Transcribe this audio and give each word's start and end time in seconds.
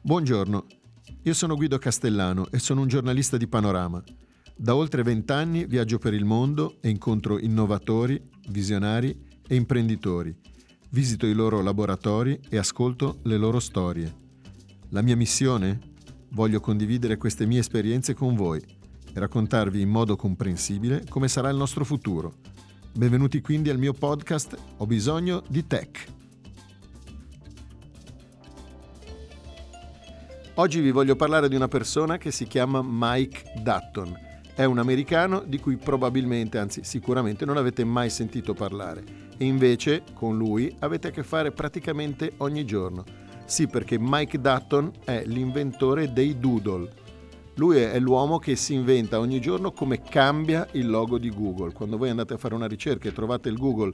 Buongiorno, 0.00 0.66
io 1.22 1.34
sono 1.34 1.56
Guido 1.56 1.76
Castellano 1.76 2.46
e 2.52 2.60
sono 2.60 2.82
un 2.82 2.86
giornalista 2.86 3.36
di 3.36 3.48
Panorama. 3.48 4.02
Da 4.56 4.76
oltre 4.76 5.02
vent'anni 5.02 5.66
viaggio 5.66 5.98
per 5.98 6.14
il 6.14 6.24
mondo 6.24 6.76
e 6.80 6.88
incontro 6.88 7.38
innovatori, 7.38 8.22
visionari 8.48 9.26
e 9.46 9.56
imprenditori. 9.56 10.34
Visito 10.90 11.26
i 11.26 11.34
loro 11.34 11.60
laboratori 11.62 12.40
e 12.48 12.56
ascolto 12.58 13.18
le 13.24 13.36
loro 13.36 13.58
storie. 13.58 14.14
La 14.90 15.02
mia 15.02 15.16
missione? 15.16 15.80
Voglio 16.30 16.60
condividere 16.60 17.16
queste 17.16 17.44
mie 17.44 17.58
esperienze 17.58 18.14
con 18.14 18.36
voi 18.36 18.60
e 18.60 19.18
raccontarvi 19.18 19.80
in 19.80 19.88
modo 19.88 20.14
comprensibile 20.14 21.06
come 21.08 21.26
sarà 21.26 21.50
il 21.50 21.56
nostro 21.56 21.84
futuro. 21.84 22.36
Benvenuti 22.94 23.40
quindi 23.40 23.68
al 23.68 23.78
mio 23.78 23.92
podcast 23.92 24.56
Ho 24.76 24.86
bisogno 24.86 25.42
di 25.48 25.66
tech. 25.66 26.17
Oggi 30.58 30.80
vi 30.80 30.90
voglio 30.90 31.14
parlare 31.14 31.48
di 31.48 31.54
una 31.54 31.68
persona 31.68 32.18
che 32.18 32.32
si 32.32 32.44
chiama 32.48 32.82
Mike 32.84 33.44
Dutton. 33.62 34.12
È 34.56 34.64
un 34.64 34.78
americano 34.78 35.44
di 35.46 35.60
cui 35.60 35.76
probabilmente, 35.76 36.58
anzi 36.58 36.82
sicuramente 36.82 37.44
non 37.44 37.56
avete 37.56 37.84
mai 37.84 38.10
sentito 38.10 38.54
parlare 38.54 39.04
e 39.36 39.44
invece 39.44 40.02
con 40.14 40.36
lui 40.36 40.74
avete 40.80 41.08
a 41.08 41.10
che 41.12 41.22
fare 41.22 41.52
praticamente 41.52 42.32
ogni 42.38 42.64
giorno. 42.64 43.04
Sì, 43.44 43.68
perché 43.68 43.98
Mike 44.00 44.40
Dutton 44.40 44.90
è 45.04 45.22
l'inventore 45.26 46.12
dei 46.12 46.36
doodle. 46.40 46.92
Lui 47.54 47.76
è 47.76 48.00
l'uomo 48.00 48.40
che 48.40 48.56
si 48.56 48.74
inventa 48.74 49.20
ogni 49.20 49.40
giorno 49.40 49.70
come 49.70 50.02
cambia 50.02 50.66
il 50.72 50.90
logo 50.90 51.18
di 51.18 51.30
Google. 51.30 51.72
Quando 51.72 51.96
voi 51.96 52.10
andate 52.10 52.34
a 52.34 52.36
fare 52.36 52.56
una 52.56 52.66
ricerca 52.66 53.08
e 53.08 53.12
trovate 53.12 53.48
il 53.48 53.58
Google, 53.58 53.92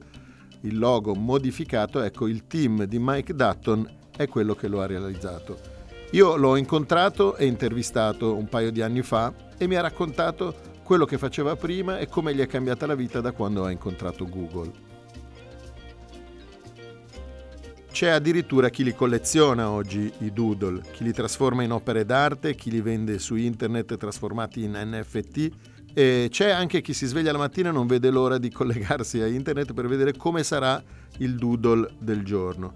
il 0.61 0.79
logo 0.79 1.13
modificato, 1.13 2.01
ecco 2.01 2.25
il 2.25 2.47
team 2.47 2.85
di 2.85 2.97
Mike 2.99 3.35
Dutton 3.35 3.87
è 4.17 4.27
quello 4.27 4.55
che 4.55 4.67
lo 4.67 4.81
ha 4.81 4.87
realizzato. 4.87 5.74
Io 6.11 6.35
l'ho 6.35 6.55
incontrato 6.55 7.35
e 7.35 7.45
intervistato 7.45 8.35
un 8.35 8.47
paio 8.47 8.71
di 8.71 8.81
anni 8.81 9.01
fa 9.01 9.33
e 9.57 9.67
mi 9.67 9.75
ha 9.75 9.81
raccontato 9.81 10.73
quello 10.83 11.05
che 11.05 11.17
faceva 11.17 11.55
prima 11.55 11.97
e 11.97 12.07
come 12.07 12.33
gli 12.33 12.39
è 12.39 12.47
cambiata 12.47 12.85
la 12.85 12.95
vita 12.95 13.19
da 13.19 13.31
quando 13.31 13.65
ha 13.65 13.71
incontrato 13.71 14.27
Google. 14.29 14.93
C'è 17.91 18.09
addirittura 18.09 18.69
chi 18.69 18.83
li 18.83 18.93
colleziona 18.93 19.69
oggi, 19.69 20.11
i 20.19 20.33
doodle, 20.33 20.81
chi 20.91 21.03
li 21.05 21.13
trasforma 21.13 21.63
in 21.63 21.71
opere 21.71 22.05
d'arte, 22.05 22.53
chi 22.53 22.69
li 22.69 22.81
vende 22.81 23.19
su 23.19 23.35
internet 23.35 23.97
trasformati 23.97 24.63
in 24.63 24.73
NFT 24.73 25.49
e 25.93 26.27
c'è 26.29 26.49
anche 26.49 26.81
chi 26.81 26.93
si 26.93 27.05
sveglia 27.05 27.31
la 27.31 27.37
mattina 27.37 27.69
e 27.69 27.71
non 27.71 27.87
vede 27.87 28.09
l'ora 28.09 28.37
di 28.37 28.51
collegarsi 28.51 29.21
a 29.21 29.27
internet 29.27 29.73
per 29.73 29.87
vedere 29.87 30.13
come 30.15 30.43
sarà 30.43 30.83
il 31.19 31.35
doodle 31.35 31.95
del 31.97 32.25
giorno. 32.25 32.73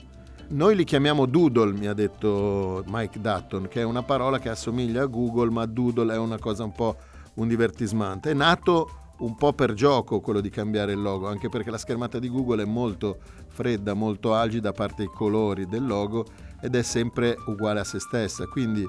Noi 0.52 0.75
li 0.75 0.83
chiamiamo 0.83 1.28
doodle, 1.28 1.73
mi 1.73 1.86
ha 1.86 1.94
detto 1.94 2.83
Mike 2.88 3.22
Dutton, 3.22 3.67
che 3.67 3.81
è 3.81 3.83
una 3.83 4.02
parola 4.02 4.39
che 4.39 4.50
assomiglia 4.50 5.03
a 5.03 5.05
Google, 5.05 5.52
ma 5.52 5.67
doodle 5.67 6.11
è 6.11 6.17
una 6.17 6.39
cosa 6.39 6.64
un 6.64 6.72
po' 6.72 6.97
un 7.36 7.47
divertismante. 7.47 8.31
È 8.31 8.33
nato 8.33 9.14
un 9.20 9.36
po' 9.36 9.53
per 9.53 9.73
gioco 9.73 10.22
quello 10.22 10.42
di 10.42 10.50
cambiare 10.50 10.94
il 10.94 11.02
logo, 11.03 11.27
anche 11.27 11.50
perché 11.50 11.70
la 11.70 11.77
schermata 11.77 12.17
di 12.17 12.30
Google 12.30 12.64
è 12.64 12.66
molto 12.66 13.20
fredda, 13.45 13.94
molto 13.94 14.33
algida 14.33 14.70
a 14.70 14.72
parte 14.72 15.03
i 15.03 15.11
colori 15.14 15.67
del 15.67 15.86
logo 15.86 16.25
ed 16.59 16.73
è 16.73 16.81
sempre 16.81 17.38
uguale 17.45 17.81
a 17.81 17.83
se 17.83 18.00
stessa. 18.00 18.47
Quindi 18.47 18.83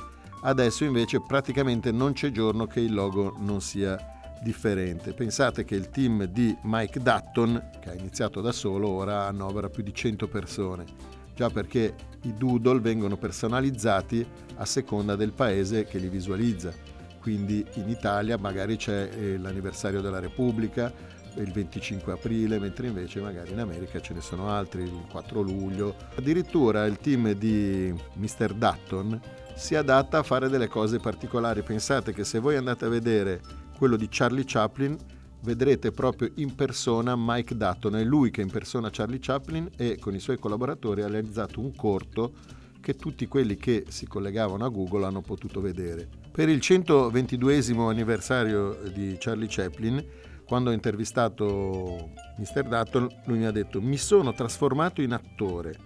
adesso 0.44 0.84
invece 0.84 1.20
praticamente 1.20 1.92
non 1.92 2.14
c'è 2.14 2.30
giorno 2.30 2.66
che 2.66 2.80
il 2.80 2.94
logo 2.94 3.36
non 3.38 3.60
sia 3.60 3.98
differente. 4.42 5.12
Pensate 5.12 5.66
che 5.66 5.74
il 5.74 5.90
team 5.90 6.24
di 6.24 6.56
Mike 6.62 7.00
Dutton, 7.00 7.72
che 7.80 7.90
ha 7.90 7.94
iniziato 7.94 8.40
da 8.40 8.50
solo, 8.50 8.88
ora 8.88 9.26
annovera 9.26 9.68
più 9.68 9.82
di 9.82 9.92
100 9.92 10.26
persone 10.26 11.19
già 11.40 11.48
perché 11.48 11.94
i 12.24 12.34
doodle 12.34 12.80
vengono 12.80 13.16
personalizzati 13.16 14.26
a 14.56 14.66
seconda 14.66 15.16
del 15.16 15.32
paese 15.32 15.86
che 15.86 15.96
li 15.96 16.08
visualizza. 16.08 16.70
Quindi 17.18 17.64
in 17.76 17.88
Italia 17.88 18.36
magari 18.36 18.76
c'è 18.76 19.08
eh, 19.10 19.38
l'anniversario 19.38 20.02
della 20.02 20.18
Repubblica, 20.18 20.92
il 21.36 21.50
25 21.50 22.12
aprile, 22.12 22.58
mentre 22.58 22.88
invece 22.88 23.22
magari 23.22 23.52
in 23.52 23.58
America 23.58 24.00
ce 24.02 24.12
ne 24.12 24.20
sono 24.20 24.50
altri, 24.50 24.82
il 24.82 25.06
4 25.10 25.40
luglio. 25.40 25.94
Addirittura 26.16 26.84
il 26.84 26.98
team 26.98 27.32
di 27.32 27.94
Mr. 28.16 28.52
Dutton 28.52 29.18
si 29.54 29.74
adatta 29.76 30.18
a 30.18 30.22
fare 30.22 30.50
delle 30.50 30.68
cose 30.68 30.98
particolari. 30.98 31.62
Pensate 31.62 32.12
che 32.12 32.24
se 32.24 32.38
voi 32.38 32.56
andate 32.56 32.84
a 32.84 32.90
vedere 32.90 33.40
quello 33.78 33.96
di 33.96 34.08
Charlie 34.10 34.44
Chaplin, 34.46 34.94
vedrete 35.42 35.90
proprio 35.90 36.30
in 36.36 36.54
persona 36.54 37.14
Mike 37.16 37.56
Dutton, 37.56 37.96
è 37.96 38.04
lui 38.04 38.30
che 38.30 38.42
in 38.42 38.50
persona 38.50 38.90
Charlie 38.90 39.18
Chaplin 39.20 39.70
e 39.76 39.98
con 39.98 40.14
i 40.14 40.20
suoi 40.20 40.38
collaboratori 40.38 41.02
ha 41.02 41.08
realizzato 41.08 41.60
un 41.60 41.74
corto 41.74 42.32
che 42.80 42.96
tutti 42.96 43.26
quelli 43.26 43.56
che 43.56 43.84
si 43.88 44.06
collegavano 44.06 44.64
a 44.64 44.68
Google 44.68 45.04
hanno 45.04 45.20
potuto 45.20 45.60
vedere. 45.60 46.08
Per 46.30 46.48
il 46.48 46.60
122 46.60 47.62
anniversario 47.88 48.78
di 48.92 49.16
Charlie 49.18 49.48
Chaplin, 49.48 50.04
quando 50.46 50.70
ho 50.70 50.72
intervistato 50.72 52.10
Mr. 52.38 52.62
Dutton, 52.64 53.08
lui 53.26 53.38
mi 53.38 53.46
ha 53.46 53.50
detto 53.50 53.80
mi 53.80 53.96
sono 53.96 54.32
trasformato 54.32 55.02
in 55.02 55.12
attore, 55.12 55.76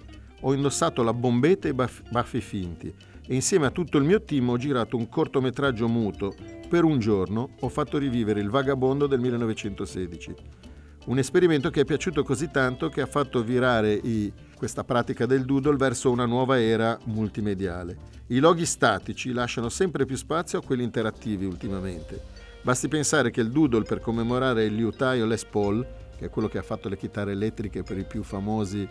ho 0.46 0.52
indossato 0.52 1.02
la 1.02 1.14
bombetta 1.14 1.68
e 1.68 1.70
i 1.70 1.74
baffi 1.74 2.40
finti 2.40 2.94
e 3.26 3.34
insieme 3.34 3.66
a 3.66 3.70
tutto 3.70 3.96
il 3.96 4.04
mio 4.04 4.22
team 4.22 4.50
ho 4.50 4.58
girato 4.58 4.96
un 4.96 5.08
cortometraggio 5.08 5.88
muto. 5.88 6.34
Per 6.68 6.84
un 6.84 6.98
giorno 6.98 7.50
ho 7.60 7.68
fatto 7.68 7.96
rivivere 7.96 8.40
il 8.40 8.50
vagabondo 8.50 9.06
del 9.06 9.20
1916. 9.20 10.34
Un 11.06 11.18
esperimento 11.18 11.70
che 11.70 11.82
è 11.82 11.84
piaciuto 11.84 12.22
così 12.22 12.50
tanto 12.50 12.88
che 12.88 13.00
ha 13.00 13.06
fatto 13.06 13.42
virare 13.42 13.92
i, 13.92 14.30
questa 14.54 14.84
pratica 14.84 15.24
del 15.24 15.44
doodle 15.44 15.76
verso 15.76 16.10
una 16.10 16.26
nuova 16.26 16.60
era 16.60 16.98
multimediale. 17.04 18.12
I 18.28 18.38
loghi 18.38 18.66
statici 18.66 19.32
lasciano 19.32 19.70
sempre 19.70 20.04
più 20.04 20.16
spazio 20.16 20.58
a 20.58 20.62
quelli 20.62 20.82
interattivi 20.82 21.46
ultimamente. 21.46 22.20
Basti 22.62 22.88
pensare 22.88 23.30
che 23.30 23.40
il 23.40 23.50
doodle 23.50 23.82
per 23.82 24.00
commemorare 24.00 24.64
il 24.64 24.74
liutaio 24.74 25.26
Les 25.26 25.44
Paul, 25.44 25.86
che 26.16 26.26
è 26.26 26.30
quello 26.30 26.48
che 26.48 26.58
ha 26.58 26.62
fatto 26.62 26.88
le 26.88 26.96
chitarre 26.96 27.32
elettriche 27.32 27.82
per 27.82 27.98
i 27.98 28.04
più 28.04 28.22
famosi 28.22 28.88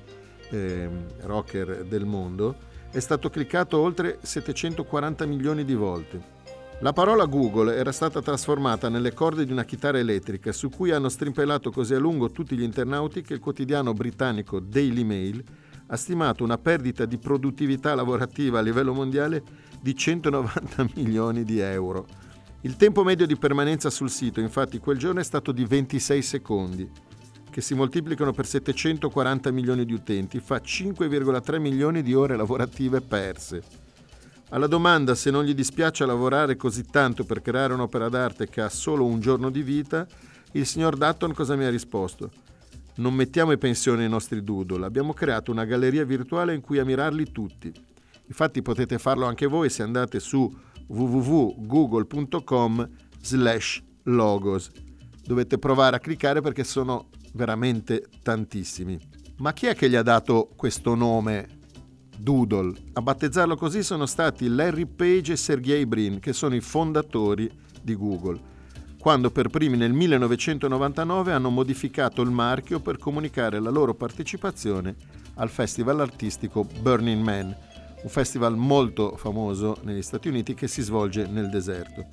eh, 0.54 0.90
rocker 1.22 1.84
del 1.86 2.06
mondo, 2.06 2.56
è 2.92 3.00
stato 3.00 3.30
cliccato 3.30 3.80
oltre 3.80 4.20
740 4.22 5.26
milioni 5.26 5.66
di 5.66 5.74
volte. 5.74 6.32
La 6.80 6.92
parola 6.92 7.26
Google 7.26 7.76
era 7.76 7.92
stata 7.92 8.22
trasformata 8.22 8.90
nelle 8.90 9.14
corde 9.14 9.46
di 9.46 9.52
una 9.52 9.64
chitarra 9.64 10.00
elettrica 10.00 10.52
su 10.52 10.70
cui 10.70 10.92
hanno 10.92 11.08
strimpellato 11.08 11.72
così 11.72 11.94
a 11.94 12.00
lungo 12.00 12.32
tutti 12.32 12.58
gli 12.58 12.62
internauti 12.62 13.22
che 13.22 13.34
il 13.34 13.40
quotidiano 13.40 13.94
britannico 13.94 14.60
Daily 14.60 15.04
Mail 15.04 15.44
ha 15.88 15.96
stimato 15.96 16.44
una 16.44 16.58
perdita 16.58 17.06
di 17.06 17.18
produttività 17.18 17.96
lavorativa 17.96 18.60
a 18.60 18.62
livello 18.62 18.94
mondiale 18.94 19.44
di 19.80 19.96
190 19.96 20.88
milioni 20.96 21.44
di 21.44 21.60
euro. 21.60 22.06
Il 22.62 22.76
tempo 22.76 23.04
medio 23.04 23.26
di 23.26 23.38
permanenza 23.38 23.90
sul 23.90 24.10
sito 24.10 24.40
infatti 24.40 24.80
quel 24.80 24.98
giorno 24.98 25.20
è 25.20 25.24
stato 25.24 25.52
di 25.52 25.66
26 25.66 26.22
secondi 26.22 26.90
che 27.54 27.62
si 27.62 27.76
moltiplicano 27.76 28.34
per 28.34 28.48
740 28.48 29.52
milioni 29.52 29.86
di 29.86 29.94
utenti, 29.94 30.40
fa 30.40 30.58
5,3 30.58 31.60
milioni 31.60 32.02
di 32.02 32.16
ore 32.16 32.36
lavorative 32.36 33.00
perse. 33.00 33.62
Alla 34.50 34.66
domanda 34.66 35.14
se 35.14 35.30
non 35.30 35.44
gli 35.44 35.54
dispiace 35.54 36.04
lavorare 36.04 36.56
così 36.56 36.84
tanto 36.84 37.26
per 37.26 37.44
creare 37.44 37.74
un'opera 37.74 38.10
d'arte 38.10 38.50
che 38.50 38.62
ha 38.62 38.70
solo 38.70 39.06
un 39.06 39.20
giorno 39.20 39.52
di 39.52 39.62
vita, 39.62 40.08
il 40.54 40.66
signor 40.66 40.98
Dutton 40.98 41.34
cosa 41.34 41.56
mi 41.56 41.64
ha 41.64 41.70
risposto? 41.70 42.32
Non 42.96 43.14
mettiamo 43.14 43.52
in 43.52 43.60
pensione 43.60 44.04
i 44.04 44.10
nostri 44.10 44.44
doodle, 44.44 44.88
abbiamo 44.88 45.14
creato 45.14 45.52
una 45.52 45.66
galleria 45.66 46.06
virtuale 46.06 46.56
in 46.56 46.62
cui 46.62 46.80
ammirarli 46.80 47.32
tutti. 47.32 47.72
Infatti 48.26 48.64
potete 48.64 48.98
farlo 48.98 49.28
anche 49.28 49.46
voi 49.46 49.70
se 49.70 49.84
andate 49.84 50.20
su 50.20 50.52
www.google.com 50.88 52.90
slash 53.22 53.84
logos. 54.06 54.72
Dovete 55.24 55.60
provare 55.60 55.98
a 55.98 56.00
cliccare 56.00 56.42
perché 56.42 56.64
sono 56.64 57.10
veramente 57.34 58.08
tantissimi. 58.22 59.00
Ma 59.38 59.54
chi 59.54 59.68
è 59.68 59.76
che 59.76 59.90
gli 59.90 59.96
ha 59.96 60.04
dato 60.04 60.50
questo 60.56 60.96
nome 60.96 61.60
Doodle? 62.18 62.74
A 62.94 63.02
battezzarlo 63.02 63.56
così 63.56 63.84
sono 63.84 64.06
stati 64.06 64.48
Larry 64.48 64.86
Page 64.86 65.34
e 65.34 65.38
Sergey 65.38 65.86
Brin, 65.86 66.20
che 66.20 66.34
sono 66.34 66.56
i 66.56 66.62
fondatori 66.62 67.52
di 67.82 67.96
Google, 67.96 68.40
quando 69.00 69.32
per 69.32 69.50
primi 69.50 69.76
nel 69.76 69.92
1999 69.92 71.34
hanno 71.34 71.50
modificato 71.50 72.22
il 72.22 72.30
marchio 72.30 72.80
per 72.80 72.98
comunicare 72.98 73.60
la 73.60 73.70
loro 73.70 73.94
partecipazione 73.94 74.96
al 75.36 75.50
festival 75.50 76.00
artistico 76.00 76.64
Burning 76.64 77.22
Man, 77.22 77.54
un 78.02 78.10
festival 78.10 78.56
molto 78.56 79.18
famoso 79.18 79.78
negli 79.82 80.02
Stati 80.02 80.28
Uniti 80.30 80.54
che 80.54 80.68
si 80.68 80.82
svolge 80.82 81.28
nel 81.28 81.50
deserto. 81.50 82.06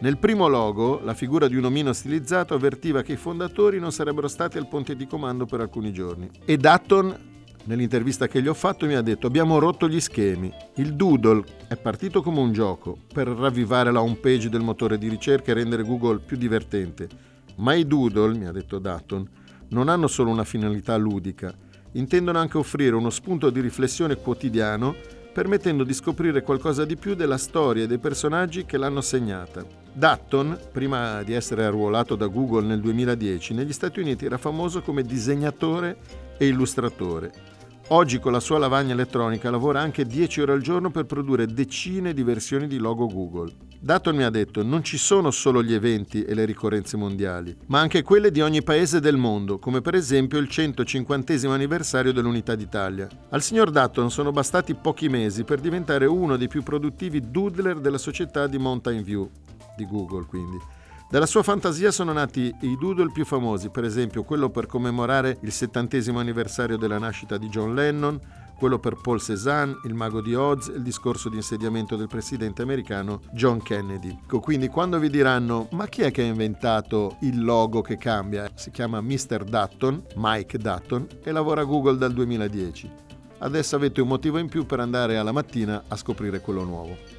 Nel 0.00 0.16
primo 0.16 0.46
logo, 0.46 1.00
la 1.02 1.12
figura 1.12 1.48
di 1.48 1.56
un 1.56 1.64
omino 1.64 1.92
stilizzato 1.92 2.54
avvertiva 2.54 3.02
che 3.02 3.14
i 3.14 3.16
fondatori 3.16 3.80
non 3.80 3.90
sarebbero 3.90 4.28
stati 4.28 4.56
al 4.56 4.68
ponte 4.68 4.94
di 4.94 5.08
comando 5.08 5.44
per 5.44 5.58
alcuni 5.58 5.92
giorni. 5.92 6.30
E 6.44 6.56
Dutton, 6.56 7.16
nell'intervista 7.64 8.28
che 8.28 8.40
gli 8.40 8.46
ho 8.46 8.54
fatto, 8.54 8.86
mi 8.86 8.94
ha 8.94 9.00
detto 9.00 9.26
abbiamo 9.26 9.58
rotto 9.58 9.88
gli 9.88 9.98
schemi. 9.98 10.52
Il 10.76 10.94
Doodle 10.94 11.42
è 11.66 11.76
partito 11.76 12.22
come 12.22 12.38
un 12.38 12.52
gioco 12.52 12.96
per 13.12 13.26
ravvivare 13.26 13.90
la 13.90 14.00
home 14.00 14.14
page 14.14 14.48
del 14.48 14.60
motore 14.60 14.98
di 14.98 15.08
ricerca 15.08 15.50
e 15.50 15.54
rendere 15.54 15.82
Google 15.82 16.20
più 16.20 16.36
divertente. 16.36 17.08
Ma 17.56 17.74
i 17.74 17.84
Doodle, 17.84 18.38
mi 18.38 18.46
ha 18.46 18.52
detto 18.52 18.78
Dutton, 18.78 19.28
non 19.70 19.88
hanno 19.88 20.06
solo 20.06 20.30
una 20.30 20.44
finalità 20.44 20.96
ludica, 20.96 21.52
intendono 21.92 22.38
anche 22.38 22.56
offrire 22.56 22.94
uno 22.94 23.10
spunto 23.10 23.50
di 23.50 23.60
riflessione 23.60 24.14
quotidiano 24.14 24.94
permettendo 25.32 25.84
di 25.84 25.94
scoprire 25.94 26.42
qualcosa 26.42 26.84
di 26.84 26.96
più 26.96 27.14
della 27.14 27.38
storia 27.38 27.84
e 27.84 27.86
dei 27.86 27.98
personaggi 27.98 28.64
che 28.64 28.76
l'hanno 28.76 29.00
segnata. 29.00 29.64
Dutton, 29.92 30.58
prima 30.70 31.22
di 31.22 31.32
essere 31.32 31.64
arruolato 31.64 32.14
da 32.14 32.26
Google 32.26 32.66
nel 32.66 32.80
2010, 32.80 33.54
negli 33.54 33.72
Stati 33.72 34.00
Uniti 34.00 34.26
era 34.26 34.38
famoso 34.38 34.82
come 34.82 35.02
disegnatore 35.02 35.96
e 36.38 36.46
illustratore. 36.46 37.57
Oggi 37.90 38.18
con 38.18 38.32
la 38.32 38.40
sua 38.40 38.58
lavagna 38.58 38.92
elettronica 38.92 39.48
lavora 39.48 39.80
anche 39.80 40.04
10 40.04 40.42
ore 40.42 40.52
al 40.52 40.60
giorno 40.60 40.90
per 40.90 41.06
produrre 41.06 41.46
decine 41.46 42.12
di 42.12 42.22
versioni 42.22 42.66
di 42.66 42.76
logo 42.76 43.06
Google. 43.06 43.50
Dutton 43.80 44.14
mi 44.14 44.24
ha 44.24 44.30
detto 44.30 44.62
non 44.62 44.84
ci 44.84 44.98
sono 44.98 45.30
solo 45.30 45.62
gli 45.62 45.72
eventi 45.72 46.22
e 46.22 46.34
le 46.34 46.44
ricorrenze 46.44 46.98
mondiali, 46.98 47.56
ma 47.68 47.80
anche 47.80 48.02
quelle 48.02 48.30
di 48.30 48.42
ogni 48.42 48.62
paese 48.62 49.00
del 49.00 49.16
mondo, 49.16 49.58
come 49.58 49.80
per 49.80 49.94
esempio 49.94 50.38
il 50.38 50.50
150 50.50 51.32
anniversario 51.50 52.12
dell'Unità 52.12 52.54
d'Italia. 52.54 53.08
Al 53.30 53.40
signor 53.40 53.70
Dutton 53.70 54.10
sono 54.10 54.32
bastati 54.32 54.74
pochi 54.74 55.08
mesi 55.08 55.44
per 55.44 55.58
diventare 55.58 56.04
uno 56.04 56.36
dei 56.36 56.48
più 56.48 56.62
produttivi 56.62 57.30
doodler 57.30 57.80
della 57.80 57.96
società 57.96 58.46
di 58.46 58.58
Mountain 58.58 59.02
View, 59.02 59.30
di 59.78 59.86
Google 59.86 60.26
quindi. 60.26 60.58
Dalla 61.10 61.24
sua 61.24 61.42
fantasia 61.42 61.90
sono 61.90 62.12
nati 62.12 62.54
i 62.60 62.76
doodle 62.78 63.10
più 63.10 63.24
famosi, 63.24 63.70
per 63.70 63.82
esempio 63.82 64.24
quello 64.24 64.50
per 64.50 64.66
commemorare 64.66 65.38
il 65.40 65.52
settantesimo 65.52 66.18
anniversario 66.18 66.76
della 66.76 66.98
nascita 66.98 67.38
di 67.38 67.48
John 67.48 67.74
Lennon, 67.74 68.20
quello 68.58 68.78
per 68.78 68.96
Paul 69.00 69.18
Cézanne, 69.18 69.78
il 69.84 69.94
mago 69.94 70.20
di 70.20 70.34
Oz 70.34 70.68
e 70.68 70.72
il 70.72 70.82
discorso 70.82 71.30
di 71.30 71.36
insediamento 71.36 71.96
del 71.96 72.08
presidente 72.08 72.60
americano 72.60 73.22
John 73.32 73.62
Kennedy. 73.62 74.18
Ecco, 74.22 74.40
quindi 74.40 74.68
quando 74.68 74.98
vi 74.98 75.08
diranno 75.08 75.68
ma 75.70 75.86
chi 75.86 76.02
è 76.02 76.10
che 76.10 76.20
ha 76.20 76.26
inventato 76.26 77.16
il 77.20 77.42
logo 77.42 77.80
che 77.80 77.96
cambia? 77.96 78.50
Si 78.54 78.70
chiama 78.70 79.00
Mr. 79.00 79.44
Dutton, 79.44 80.04
Mike 80.16 80.58
Dutton, 80.58 81.06
e 81.22 81.32
lavora 81.32 81.62
a 81.62 81.64
Google 81.64 81.96
dal 81.96 82.12
2010. 82.12 82.90
Adesso 83.38 83.76
avete 83.76 84.02
un 84.02 84.08
motivo 84.08 84.36
in 84.36 84.50
più 84.50 84.66
per 84.66 84.80
andare 84.80 85.16
alla 85.16 85.32
mattina 85.32 85.84
a 85.88 85.96
scoprire 85.96 86.42
quello 86.42 86.64
nuovo. 86.64 87.17